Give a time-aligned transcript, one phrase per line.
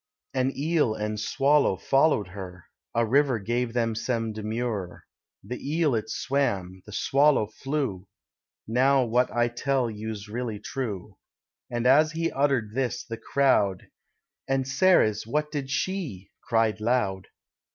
[0.33, 2.65] An Eel and Swallow follow'd her:
[2.95, 5.03] A river gave them some demur.
[5.43, 8.07] The Eel it swam: the Swallow flew,
[8.67, 11.17] Now what I tell you's really true."
[11.69, 13.89] And as he utter'd this, the crowd
[14.47, 17.27] "And Ceres, what did she?" cried loud.